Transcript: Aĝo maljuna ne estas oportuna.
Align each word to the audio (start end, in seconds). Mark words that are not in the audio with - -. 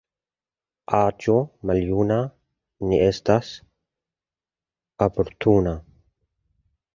Aĝo 0.99 1.35
maljuna 1.71 2.17
ne 2.93 2.99
estas 3.09 3.51
oportuna. 5.09 5.77